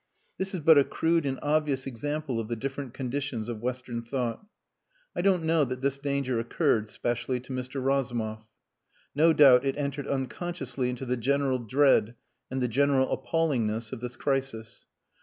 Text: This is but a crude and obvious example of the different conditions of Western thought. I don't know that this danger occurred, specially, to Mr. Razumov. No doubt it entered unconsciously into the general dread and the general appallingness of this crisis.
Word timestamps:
This 0.39 0.55
is 0.55 0.61
but 0.61 0.79
a 0.79 0.83
crude 0.83 1.27
and 1.27 1.37
obvious 1.43 1.85
example 1.85 2.39
of 2.39 2.47
the 2.47 2.55
different 2.55 2.91
conditions 2.91 3.47
of 3.47 3.61
Western 3.61 4.01
thought. 4.01 4.43
I 5.15 5.21
don't 5.21 5.43
know 5.43 5.63
that 5.63 5.81
this 5.81 5.99
danger 5.99 6.39
occurred, 6.39 6.89
specially, 6.89 7.39
to 7.41 7.53
Mr. 7.53 7.79
Razumov. 7.85 8.47
No 9.13 9.31
doubt 9.31 9.63
it 9.63 9.77
entered 9.77 10.07
unconsciously 10.07 10.89
into 10.89 11.05
the 11.05 11.17
general 11.17 11.59
dread 11.59 12.15
and 12.49 12.63
the 12.63 12.67
general 12.67 13.15
appallingness 13.15 13.91
of 13.93 14.01
this 14.01 14.15
crisis. 14.15 14.87